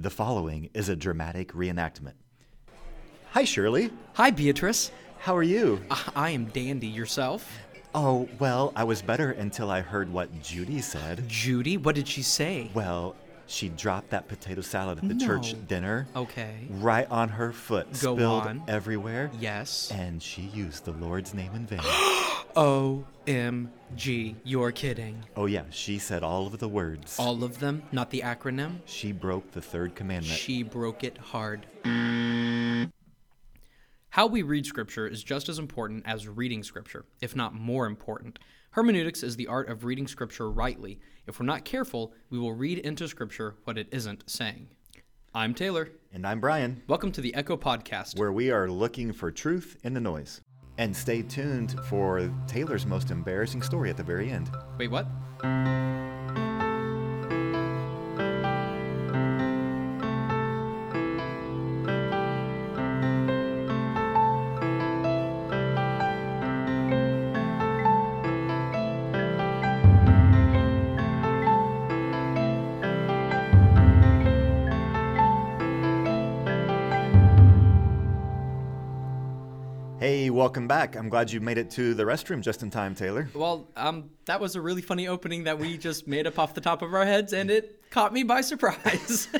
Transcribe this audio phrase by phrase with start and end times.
[0.00, 2.14] The following is a dramatic reenactment.
[3.32, 3.90] Hi, Shirley.
[4.14, 4.90] Hi, Beatrice.
[5.18, 5.82] How are you?
[5.90, 6.86] I- I am dandy.
[6.86, 7.58] Yourself?
[7.94, 11.28] Oh, well, I was better until I heard what Judy said.
[11.28, 12.70] Judy, what did she say?
[12.72, 13.14] Well,
[13.50, 16.68] she dropped that potato salad at the church dinner Okay.
[16.70, 18.62] right on her foot, Go spilled on.
[18.68, 19.28] everywhere.
[19.40, 19.90] Yes.
[19.92, 21.80] And she used the Lord's name in vain.
[22.56, 24.36] OMG.
[24.44, 25.24] You're kidding.
[25.36, 27.16] oh, yeah, she said all of the words.
[27.18, 28.78] All of them, not the acronym.
[28.86, 30.38] She broke the third commandment.
[30.38, 31.66] She broke it hard.
[34.10, 38.38] How we read Scripture is just as important as reading Scripture, if not more important.
[38.72, 41.00] Hermeneutics is the art of reading Scripture rightly.
[41.26, 44.68] If we're not careful, we will read into Scripture what it isn't saying.
[45.34, 45.88] I'm Taylor.
[46.12, 46.80] and I'm Brian.
[46.86, 48.16] Welcome to the Echo Podcast.
[48.16, 50.40] where we are looking for truth in the noise.
[50.78, 54.50] And stay tuned for Taylor's most embarrassing story at the very end.
[54.78, 55.08] Wait, what?
[80.40, 80.96] Welcome back.
[80.96, 83.28] I'm glad you made it to the restroom just in time, Taylor.
[83.34, 86.62] Well, um, that was a really funny opening that we just made up off the
[86.62, 89.28] top of our heads, and it caught me by surprise.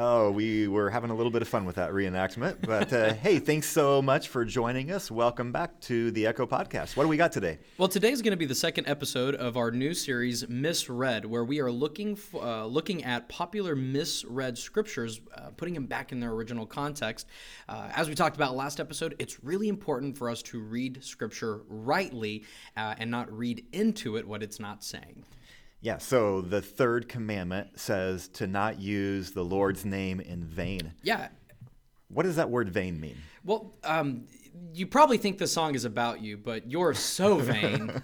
[0.00, 2.58] Oh, we were having a little bit of fun with that reenactment.
[2.60, 5.10] But uh, hey, thanks so much for joining us.
[5.10, 6.96] Welcome back to the Echo Podcast.
[6.96, 7.58] What do we got today?
[7.78, 11.58] well, today's going to be the second episode of our new series, Misread, where we
[11.58, 16.30] are looking f- uh, looking at popular misread scriptures, uh, putting them back in their
[16.30, 17.26] original context.
[17.68, 21.62] Uh, as we talked about last episode, it's really important for us to read scripture
[21.68, 22.44] rightly
[22.76, 25.24] uh, and not read into it what it's not saying.
[25.80, 30.92] Yeah, so the third commandment says to not use the Lord's name in vain.
[31.02, 31.28] Yeah,
[32.08, 33.16] What does that word vain mean?
[33.44, 34.26] Well, um,
[34.74, 38.02] you probably think the song is about you, but you're so vain.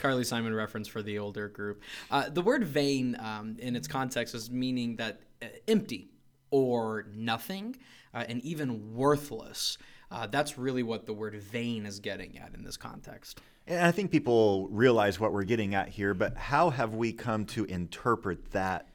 [0.00, 1.82] Carly Simon reference for the older group.
[2.10, 6.10] Uh, the word vain um, in its context is meaning that uh, empty
[6.50, 7.76] or nothing
[8.12, 9.78] uh, and even worthless.
[10.10, 13.40] Uh, that's really what the word vain is getting at in this context.
[13.68, 17.44] And I think people realize what we're getting at here, but how have we come
[17.46, 18.88] to interpret that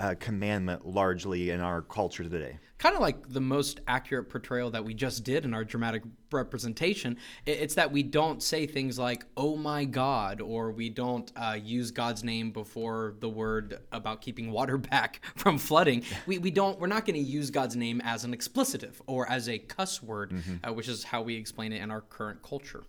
[0.00, 2.58] uh, commandment largely in our culture today?
[2.80, 7.16] kind of like the most accurate portrayal that we just did in our dramatic representation.
[7.44, 11.90] It's that we don't say things like "Oh my God" or we don't uh, use
[11.90, 16.02] God's name before the word about keeping water back from flooding.
[16.26, 16.80] We, we don't.
[16.80, 20.32] We're not going to use God's name as an explicitive or as a cuss word,
[20.66, 22.84] uh, which is how we explain it in our current culture.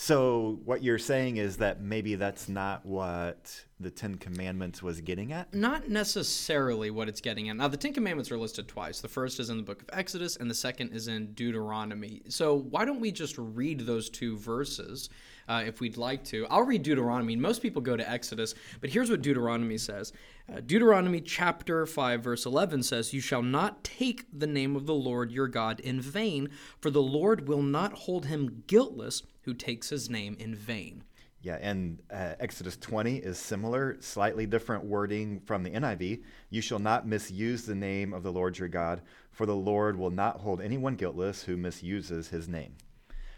[0.00, 5.32] So, what you're saying is that maybe that's not what the Ten Commandments was getting
[5.32, 5.52] at?
[5.52, 7.56] Not necessarily what it's getting at.
[7.56, 9.00] Now, the Ten Commandments are listed twice.
[9.00, 12.22] The first is in the book of Exodus, and the second is in Deuteronomy.
[12.28, 15.10] So, why don't we just read those two verses
[15.48, 16.46] uh, if we'd like to?
[16.46, 17.34] I'll read Deuteronomy.
[17.34, 20.12] Most people go to Exodus, but here's what Deuteronomy says
[20.48, 24.94] uh, Deuteronomy chapter 5, verse 11 says, You shall not take the name of the
[24.94, 29.88] Lord your God in vain, for the Lord will not hold him guiltless who takes
[29.88, 31.02] his name in vain.
[31.40, 36.22] Yeah, and uh, Exodus 20 is similar, slightly different wording from the NIV.
[36.50, 39.00] You shall not misuse the name of the Lord your God,
[39.30, 42.74] for the Lord will not hold anyone guiltless who misuses his name.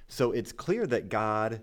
[0.08, 1.62] So it's clear that God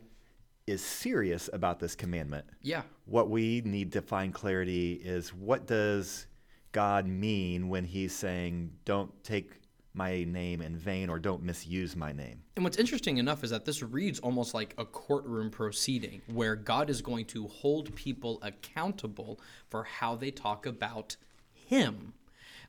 [0.66, 2.46] is serious about this commandment.
[2.62, 2.84] Yeah.
[3.04, 6.28] What we need to find clarity is what does
[6.72, 9.60] God mean when he's saying, don't take
[9.98, 12.42] my name in vain or don't misuse my name?
[12.56, 16.90] And what's interesting enough is that this reads almost like a courtroom proceeding where God
[16.90, 21.18] is going to hold people accountable for how they talk about
[21.52, 22.14] Him.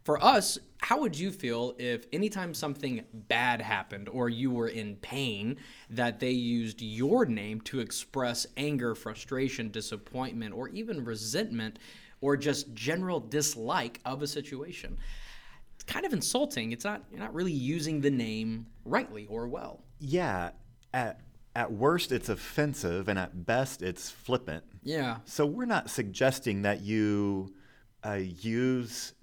[0.05, 4.97] For us, how would you feel if anytime something bad happened or you were in
[4.97, 5.57] pain,
[5.91, 11.79] that they used your name to express anger, frustration, disappointment, or even resentment,
[12.21, 14.97] or just general dislike of a situation?
[15.89, 16.71] Kind of insulting.
[16.71, 19.83] It's not you're not really using the name rightly or well.
[19.99, 20.51] Yeah,
[20.95, 21.21] at,
[21.57, 24.63] at worst it's offensive, and at best it's flippant.
[24.85, 25.17] Yeah.
[25.25, 27.53] So we're not suggesting that you
[28.07, 29.15] uh, use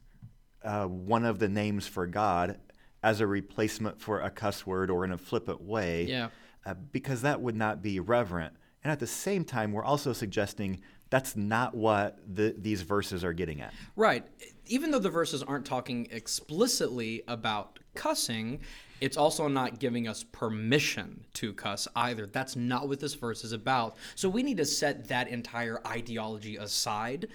[0.63, 2.59] uh, one of the names for God
[3.03, 6.29] as a replacement for a cuss word or in a flippant way, Yeah.
[6.65, 8.53] uh, because that would not be reverent.
[8.83, 13.33] And at the same time, we're also suggesting that's not what the, these verses are
[13.33, 13.73] getting at.
[13.95, 14.25] Right.
[14.67, 18.59] Even though the verses aren't talking explicitly about cussing,
[19.01, 22.27] It's also not giving us permission to cuss either.
[22.27, 23.97] That's not what this verse is about.
[24.15, 27.27] So we need to set that entire ideology aside.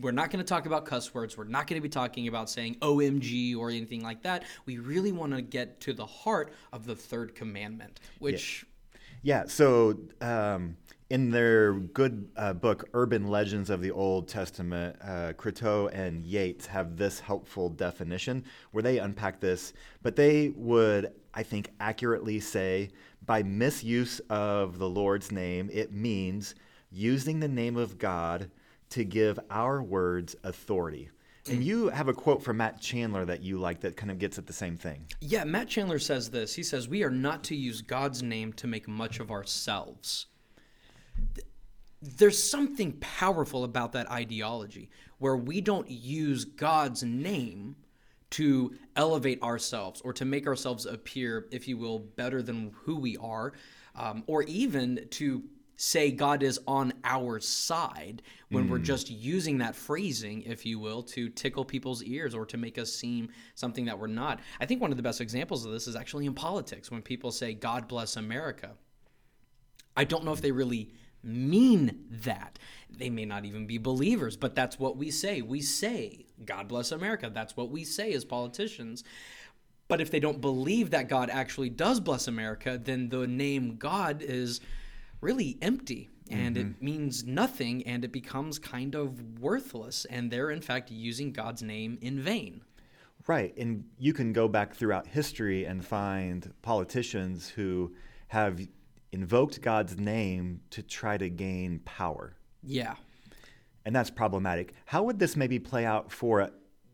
[0.00, 1.36] We're not going to talk about cuss words.
[1.36, 4.44] We're not going to be talking about saying OMG or anything like that.
[4.64, 8.64] We really want to get to the heart of the third commandment, which.
[9.24, 10.76] Yeah, so um,
[11.12, 16.64] in their good uh, book, Urban Legends of the Old Testament, uh, Croteau and Yates
[16.64, 22.92] have this helpful definition where they unpack this, but they would, I think, accurately say
[23.26, 26.54] by misuse of the Lord's name, it means
[26.90, 28.50] using the name of God
[28.88, 31.10] to give our words authority.
[31.50, 34.38] And you have a quote from Matt Chandler that you like that kind of gets
[34.38, 35.04] at the same thing.
[35.20, 36.54] Yeah, Matt Chandler says this.
[36.54, 40.28] He says, We are not to use God's name to make much of ourselves
[42.02, 47.76] there's something powerful about that ideology where we don't use God's name
[48.30, 53.16] to elevate ourselves or to make ourselves appear, if you will, better than who we
[53.18, 53.52] are,
[53.94, 55.44] um, or even to
[55.76, 58.70] say God is on our side when mm.
[58.70, 62.78] we're just using that phrasing, if you will, to tickle people's ears or to make
[62.78, 64.40] us seem something that we're not.
[64.60, 67.32] I think one of the best examples of this is actually in politics when people
[67.32, 68.72] say, God bless America.
[69.96, 72.58] I don't know if they really mean that.
[72.90, 75.42] They may not even be believers, but that's what we say.
[75.42, 77.30] We say, God bless America.
[77.32, 79.04] That's what we say as politicians.
[79.88, 84.22] But if they don't believe that God actually does bless America, then the name God
[84.22, 84.60] is
[85.20, 86.70] really empty and mm-hmm.
[86.70, 90.04] it means nothing and it becomes kind of worthless.
[90.06, 92.62] And they're, in fact, using God's name in vain.
[93.26, 93.56] Right.
[93.56, 97.92] And you can go back throughout history and find politicians who
[98.28, 98.60] have
[99.12, 102.34] invoked God's name to try to gain power.
[102.62, 102.94] Yeah.
[103.84, 104.74] And that's problematic.
[104.86, 106.50] How would this maybe play out for,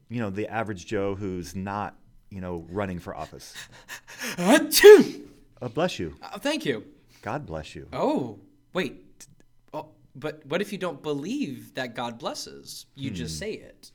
[0.09, 1.97] you know, the average Joe who's not,
[2.31, 3.55] you know, running for office?
[4.39, 6.17] uh, bless you.
[6.21, 6.85] Uh, thank you.
[7.23, 7.89] God bless you.
[7.93, 8.39] Oh,
[8.73, 9.27] wait.
[9.73, 12.87] Oh, but what if you don't believe that God blesses?
[12.95, 13.17] You hmm.
[13.17, 13.93] just say it.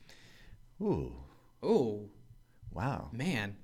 [0.81, 1.13] Ooh.
[1.61, 2.09] Oh.
[2.71, 3.09] Wow.
[3.11, 3.55] Man.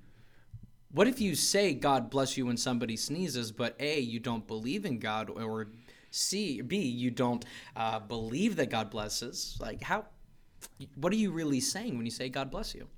[0.92, 4.84] What if you say God bless you when somebody sneezes, but A, you don't believe
[4.84, 5.68] in God, or
[6.10, 7.44] C, B, you don't
[7.76, 9.56] uh, believe that God blesses?
[9.60, 10.06] Like, how,
[10.96, 12.88] what are you really saying when you say God bless you?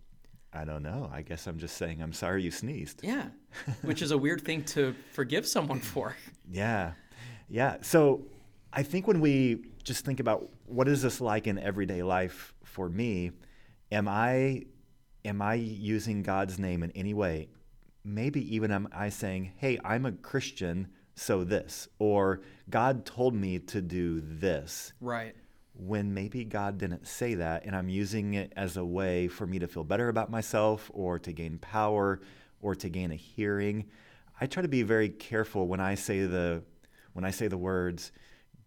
[0.55, 1.11] I don't know.
[1.12, 3.00] I guess I'm just saying I'm sorry you sneezed.
[3.03, 3.27] Yeah,
[3.83, 6.17] which is a weird thing to forgive someone for.
[6.50, 6.93] Yeah.
[7.49, 7.77] Yeah.
[7.83, 8.27] So
[8.73, 12.89] I think when we just think about what is this like in everyday life for
[12.89, 13.33] me,
[13.91, 14.65] am I
[15.25, 17.49] am I using God's name in any way
[18.05, 22.41] maybe even am I saying, hey, I'm a Christian, so this, or
[22.71, 24.93] God told me to do this.
[25.01, 25.35] Right.
[25.75, 29.59] When maybe God didn't say that, and I'm using it as a way for me
[29.59, 32.21] to feel better about myself, or to gain power,
[32.61, 33.87] or to gain a hearing.
[34.41, 36.63] I try to be very careful when I say the
[37.13, 38.13] when I say the words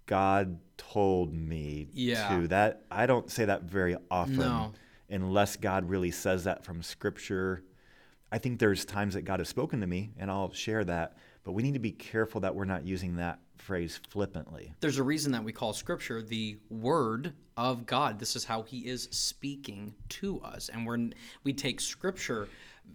[0.05, 2.29] God told me yeah.
[2.29, 2.47] to.
[2.47, 4.73] That I don't say that very often no.
[5.09, 7.63] unless God really says that from scripture
[8.35, 11.15] I think there's times that God has spoken to me, and I'll share that.
[11.45, 14.73] But we need to be careful that we're not using that phrase flippantly.
[14.81, 18.19] There's a reason that we call Scripture the Word of God.
[18.19, 21.11] This is how He is speaking to us, and we're
[21.45, 22.49] we take Scripture.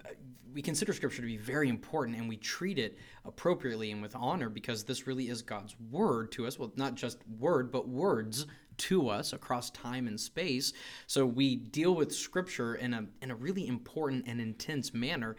[0.05, 0.11] Uh,
[0.53, 4.51] we consider Scripture to be very important, and we treat it appropriately and with honor
[4.51, 6.59] because this really is God's word to us.
[6.59, 8.47] Well, not just word, but words
[8.81, 10.73] to us across time and space.
[11.07, 15.37] So we deal with scripture in a in a really important and intense manner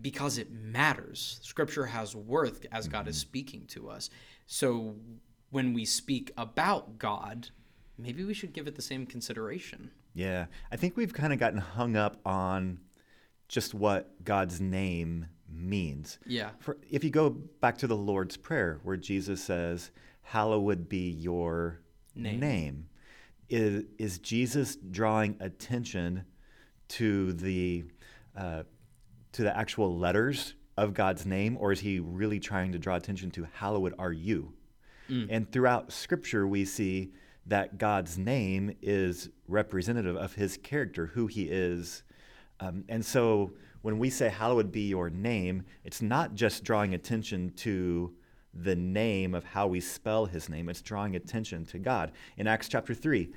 [0.00, 1.38] because it matters.
[1.42, 3.28] Scripture has worth as God is mm-hmm.
[3.28, 4.10] speaking to us.
[4.46, 4.96] So
[5.50, 7.50] when we speak about God,
[7.98, 9.90] maybe we should give it the same consideration.
[10.14, 10.46] Yeah.
[10.70, 12.80] I think we've kind of gotten hung up on
[13.48, 16.18] just what God's name means.
[16.26, 16.50] Yeah.
[16.58, 19.90] For, if you go back to the Lord's Prayer, where Jesus says,
[20.22, 21.81] Hallowed be your
[22.14, 22.40] name.
[22.40, 22.86] name.
[23.48, 26.24] Is, is Jesus drawing attention
[26.88, 27.84] to the
[28.36, 28.62] uh,
[29.32, 33.30] to the actual letters of God's name, or is he really trying to draw attention
[33.32, 34.52] to hallowed are you?
[35.08, 35.28] Mm.
[35.30, 37.12] And throughout Scripture, we see
[37.46, 42.02] that God's name is representative of his character, who he is.
[42.60, 43.52] Um, and so
[43.82, 48.14] when we say, Hallowed be your name, it's not just drawing attention to
[48.54, 50.68] the name of how we spell his name.
[50.68, 52.12] It's drawing attention to God.
[52.36, 53.32] In Acts chapter 3,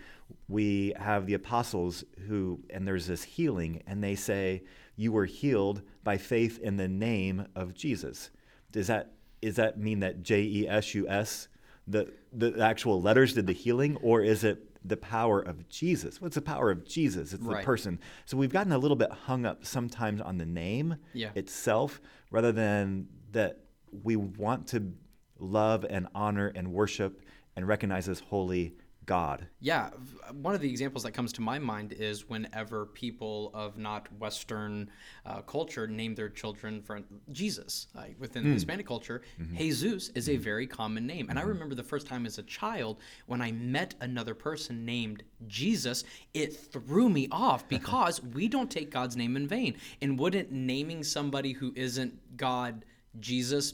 [0.48, 4.64] we have the apostles who, and there's this healing, and they say,
[4.96, 8.30] You were healed by faith in the name of Jesus.
[8.72, 11.48] Does that, does that mean that J E S U S,
[11.88, 16.22] the, the actual letters, did the healing, or is it the power of Jesus.
[16.22, 17.34] What's the power of Jesus?
[17.34, 17.62] It's Right.
[17.62, 18.00] the person.
[18.26, 21.32] So we've gotten a little bit hung up sometimes on the name Yeah.
[21.34, 23.62] itself rather than that
[24.04, 24.94] we want to
[25.40, 27.22] love and honor and worship
[27.56, 28.76] and recognizes holy
[29.06, 29.48] God.
[29.60, 29.92] Yeah,
[30.34, 34.90] one of the examples that comes to my mind is whenever people of not Western
[35.26, 37.02] uh, culture name their children for
[37.32, 37.88] Jesus.
[37.94, 38.54] Like within hmm.
[38.54, 39.58] Hispanic culture, mm-hmm.
[39.58, 40.44] Jesus is a mm-hmm.
[40.44, 41.30] very common name.
[41.30, 41.52] And I mm-hmm.
[41.52, 46.56] remember the first time as a child when I met another person named Jesus, it
[46.56, 49.78] threw me off because we don't take God's name in vain.
[50.02, 52.86] And wouldn't naming somebody who isn't God,
[53.20, 53.74] Jesus,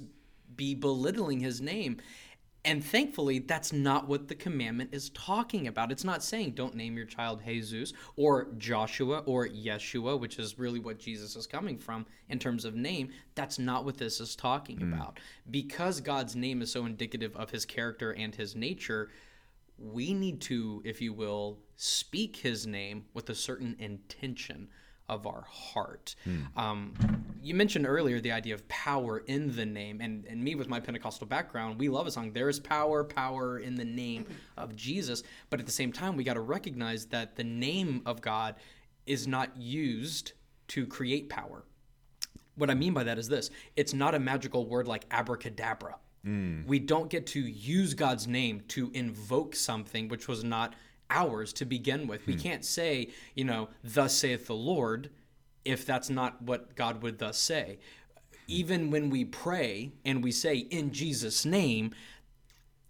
[0.61, 1.97] be belittling his name?
[2.63, 5.91] And thankfully, that's not what the commandment is talking about.
[5.91, 10.77] It's not saying don't name your child Jesus or Joshua or Yeshua, which is really
[10.77, 13.09] what Jesus is coming from in terms of name.
[13.33, 14.93] That's not what this is talking hmm.
[14.93, 15.19] about.
[15.49, 19.09] Because God's name is so indicative of his character and his nature,
[19.79, 24.69] we need to, if you will, speak his name with a certain intention
[25.11, 26.15] of our heart.
[26.55, 26.93] Um,
[27.43, 30.79] you mentioned earlier the idea of power in the name, and, and me with my
[30.79, 34.25] Pentecostal background, we love a song, There is power, power in the name
[34.57, 35.21] of Jesus.
[35.49, 38.55] But at the same time, we got to recognize that the name of God
[39.05, 40.31] is not used
[40.69, 41.65] to create power.
[42.55, 45.95] What I mean by that is this it's not a magical word like abracadabra.
[46.67, 50.75] We don't get to use God's name to invoke something which was not
[51.11, 52.25] ours to begin with.
[52.25, 52.39] We hmm.
[52.39, 55.09] can't say, you know, thus saith the Lord,
[55.63, 57.77] if that's not what God would thus say.
[58.11, 58.37] Hmm.
[58.47, 61.93] Even when we pray and we say in Jesus' name,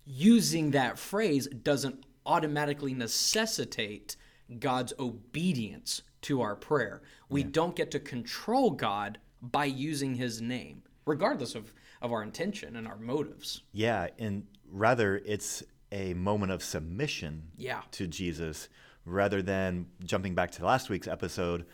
[0.05, 4.15] using that phrase doesn't automatically necessitate
[4.59, 7.01] God's obedience to our prayer.
[7.29, 12.75] We don't get to control God by using his name, regardless of, of our intention
[12.75, 13.63] and our motives.
[13.73, 17.81] Yeah, and rather it's a moment of submission Yeah.
[17.91, 18.69] to Jesus
[19.05, 21.65] rather than jumping back to last week's episode,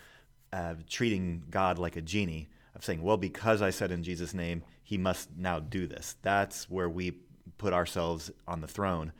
[0.54, 4.64] uh, treating God like a genie, of saying, well, because I said in Jesus' name,
[4.84, 6.16] he must now do this.
[6.22, 7.18] That's where we
[7.58, 9.12] put ourselves on the throne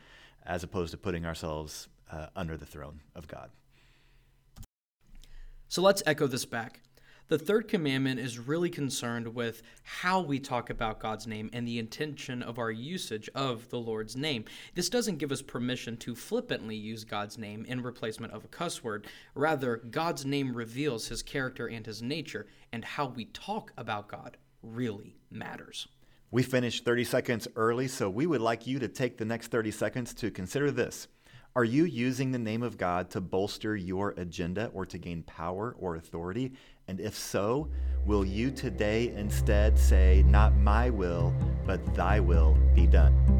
[0.46, 3.50] as opposed to putting ourselves uh, under the throne of God.
[5.68, 6.80] So let's echo this back.
[7.28, 11.78] The third commandment is really concerned with how we talk about God's name and the
[11.78, 14.46] intention of our usage of the Lord's name.
[14.74, 18.82] This doesn't give us permission to flippantly use God's name in replacement of a cuss
[18.82, 19.06] word.
[19.34, 24.38] Rather, God's name reveals his character and his nature, and how we talk about God
[24.62, 25.86] really matters.
[26.30, 29.70] We finished 30 seconds early, so we would like you to take the next 30
[29.70, 31.08] seconds to consider this.
[31.56, 35.74] Are you using the name of God to bolster your agenda or to gain power
[35.78, 36.52] or authority?
[36.88, 37.68] And if so,
[38.06, 41.34] will you today instead say, Not my will,
[41.66, 43.37] but thy will be done?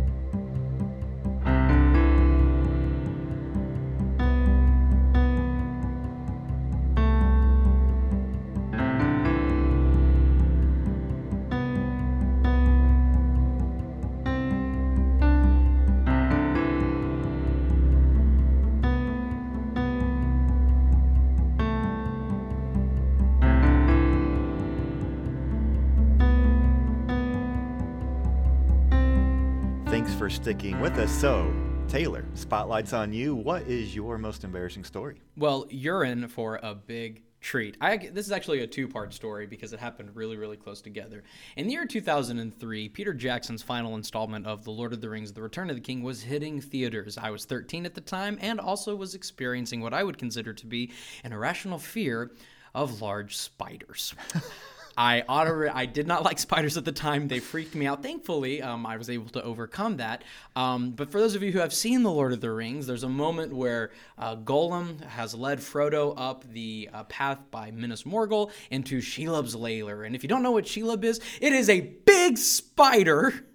[30.28, 31.10] For sticking with us.
[31.10, 31.50] So,
[31.88, 33.34] Taylor, spotlight's on you.
[33.34, 35.22] What is your most embarrassing story?
[35.38, 37.78] Well, you're in for a big treat.
[37.80, 41.22] I, this is actually a two-part story because it happened really, really close together.
[41.56, 45.40] In the year 2003, Peter Jackson's final installment of The Lord of the Rings: The
[45.40, 47.16] Return of the King was hitting theaters.
[47.16, 50.66] I was 13 at the time and also was experiencing what I would consider to
[50.66, 50.92] be
[51.24, 52.32] an irrational fear
[52.74, 54.14] of large spiders.
[54.98, 57.28] I I did not like spiders at the time.
[57.28, 58.02] They freaked me out.
[58.02, 60.24] Thankfully, um, I was able to overcome that.
[60.56, 63.04] Um, but for those of you who have seen The Lord of the Rings, there's
[63.04, 68.50] a moment where uh, Gollum has led Frodo up the uh, path by Minas Morgul
[68.72, 70.02] into Shelob's Lair.
[70.02, 73.46] And if you don't know what Shelob is, it is a big spider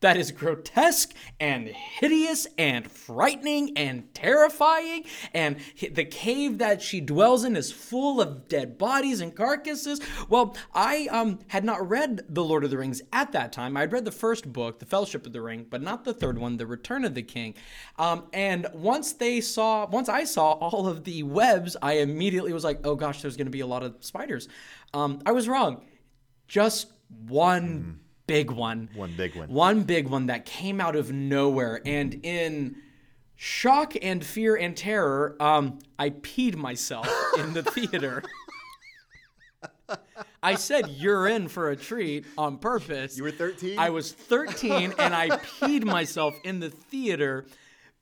[0.00, 5.04] that is grotesque and hideous and frightening and terrifying.
[5.32, 10.00] And the cave that she dwells in is full of dead bodies and carcasses.
[10.28, 13.76] Well, I um, had not read The Lord of the Rings at that time.
[13.76, 16.56] I'd read the first book, The Fellowship of the Ring, but not the third one,
[16.56, 17.54] The Return of the King.
[17.98, 22.64] Um, and once they saw, once I saw all of the webs, I immediately was
[22.64, 24.48] like, oh gosh, there's going to be a lot of spiders.
[24.92, 25.82] Um, I was wrong.
[26.48, 28.88] Just one big one.
[28.94, 29.48] One big one.
[29.48, 31.80] One big one that came out of nowhere.
[31.84, 32.76] And in
[33.36, 38.22] shock and fear and terror, um, I peed myself in the theater.
[40.42, 43.16] I said, You're in for a treat on purpose.
[43.16, 43.78] You were 13?
[43.78, 47.46] I was 13 and I peed myself in the theater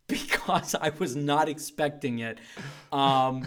[0.07, 2.39] because I was not expecting it.
[2.93, 3.47] Um,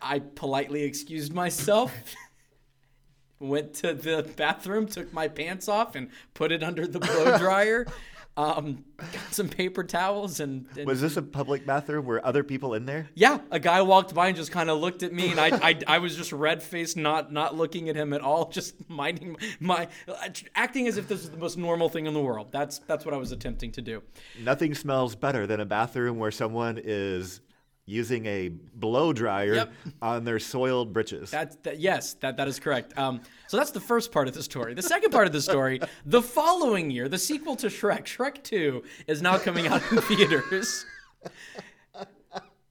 [0.00, 1.92] I politely excused myself,
[3.40, 7.86] went to the bathroom, took my pants off, and put it under the blow dryer.
[8.36, 12.04] Um, got some paper towels and, and Was this a public bathroom?
[12.06, 13.08] Were other people in there?
[13.16, 15.78] yeah, a guy walked by and just kind of looked at me, and I, I,
[15.88, 19.88] I was just red faced, not not looking at him at all, just minding my,
[20.54, 22.52] acting as if this was the most normal thing in the world.
[22.52, 24.04] That's that's what I was attempting to do.
[24.40, 27.40] Nothing smells better than a bathroom where someone is
[27.88, 29.72] using a blow dryer Yep.
[30.02, 31.30] on their soiled britches.
[31.30, 32.96] That's that, yes, that that is correct.
[32.98, 34.74] Um, so that's the first part of the story.
[34.74, 38.84] The second part of the story, the following year, the sequel to Shrek, Shrek Two,
[39.06, 40.84] is now coming out in theaters.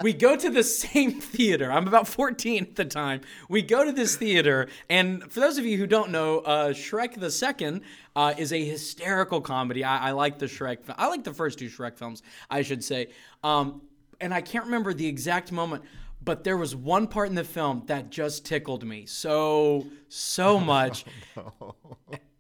[0.03, 1.71] We go to the same theater.
[1.71, 3.21] I'm about 14 at the time.
[3.49, 7.19] We go to this theater, and for those of you who don't know, uh, Shrek
[7.19, 7.81] the Second
[8.15, 9.83] uh, is a hysterical comedy.
[9.83, 10.77] I, I like the Shrek.
[10.99, 13.07] I like the first two Shrek films, I should say.
[13.43, 13.81] Um,
[14.19, 15.83] and I can't remember the exact moment,
[16.23, 20.59] but there was one part in the film that just tickled me so so oh,
[20.59, 21.05] much.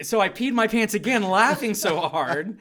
[0.01, 2.59] So I peed my pants again, laughing so hard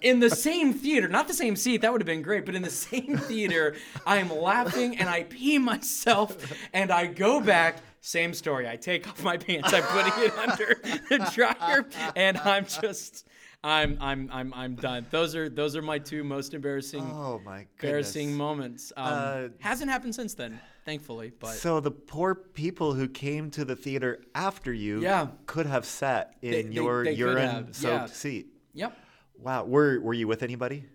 [0.00, 2.62] in the same theater, not the same seat, that would have been great, but in
[2.62, 3.74] the same theater,
[4.06, 6.36] I'm laughing and I pee myself
[6.72, 7.78] and I go back.
[8.00, 8.68] Same story.
[8.68, 11.86] I take off my pants, I'm putting it under the dryer,
[12.16, 13.28] and I'm just
[13.64, 15.06] I'm I'm I'm I'm done.
[15.10, 18.92] Those are those are my two most embarrassing oh my embarrassing moments.
[18.96, 23.64] Um, Uh, hasn't happened since then, thankfully, but So the poor people who came to
[23.64, 25.28] the theater after you Yeah.
[25.46, 28.06] could have sat in They- they- your they urine soaked yeah.
[28.06, 28.46] seat.
[28.74, 28.98] yep.
[29.38, 29.64] Wow.
[29.64, 30.86] Were were you with anybody?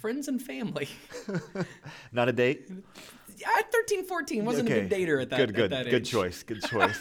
[0.00, 0.88] Friends and family.
[2.12, 2.70] Not a date?
[3.36, 6.42] Yeah, 13, 14 wasn't a good dater at that, Good, good, that good choice.
[6.42, 6.98] Good choice.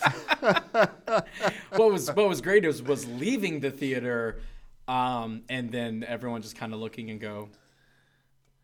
[1.77, 4.39] what was what was great was was leaving the theater,
[4.88, 7.50] um, and then everyone just kind of looking and go,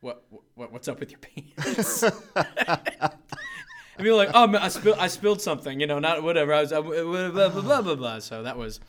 [0.02, 0.24] "What
[0.56, 3.12] what what's up with your pants?" and
[3.98, 6.54] people were like, "Oh, man, I spilled I spilled something," you know, not whatever.
[6.54, 7.96] I was uh, blah blah blah blah blah.
[7.96, 8.20] blah.
[8.20, 8.80] So that was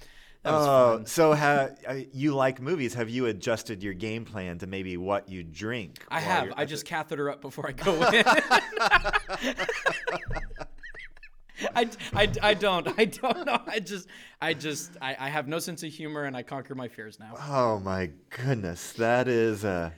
[0.42, 1.06] that was Oh, fun.
[1.06, 1.68] so ha-
[2.12, 2.94] you like movies?
[2.94, 6.04] Have you adjusted your game plan to maybe what you drink?
[6.08, 6.52] I have.
[6.56, 8.24] I just the- catheter up before I go in.
[11.76, 12.88] I, I, I don't.
[12.98, 13.60] I don't know.
[13.66, 14.08] I just,
[14.40, 17.34] I just, I, I have no sense of humor and I conquer my fears now.
[17.40, 19.90] Oh my goodness, that is uh,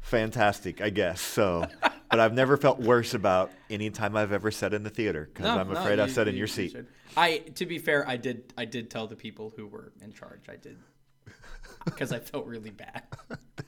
[0.00, 0.80] fantastic.
[0.80, 1.66] I guess so.
[2.10, 5.44] but I've never felt worse about any time I've ever sat in the theater because
[5.46, 6.72] No, I'm no, afraid I've you- sat in your you seat.
[6.72, 6.86] should.
[7.16, 10.48] I, to be fair, I did, I did tell the people who were in charge.
[10.48, 10.78] I did,
[11.84, 13.02] because I felt really bad.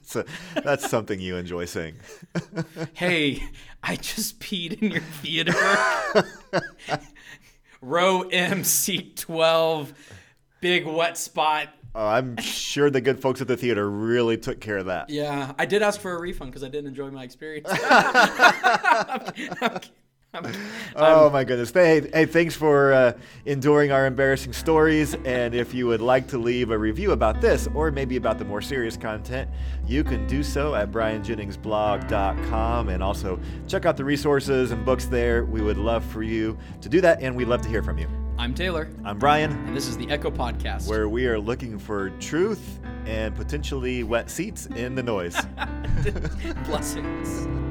[0.03, 0.25] So
[0.64, 1.95] that's something you enjoy saying.
[2.95, 3.42] Hey,
[3.83, 5.53] I just peed in your theater.
[7.81, 9.93] Row M, seat twelve,
[10.61, 11.69] big wet spot.
[11.95, 15.09] Oh, I'm sure the good folks at the theater really took care of that.
[15.09, 17.69] Yeah, I did ask for a refund because I didn't enjoy my experience.
[17.83, 19.81] I'm- I'm-
[20.99, 21.70] Oh my goodness.
[21.72, 23.12] Hey, hey thanks for uh,
[23.44, 25.14] enduring our embarrassing stories.
[25.27, 28.46] And if you would like to leave a review about this or maybe about the
[28.46, 29.51] more serious content,
[29.87, 35.44] you can do so at brianjenningsblog.com and also check out the resources and books there.
[35.44, 38.09] We would love for you to do that and we'd love to hear from you.
[38.38, 40.88] I'm Taylor, I'm Brian, and this is the Echo Podcast.
[40.88, 45.40] where we are looking for truth and potentially wet seats in the noise.
[46.66, 47.65] Blessings.